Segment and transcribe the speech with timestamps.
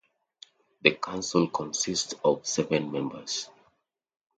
[0.81, 3.51] The council consists of seven members.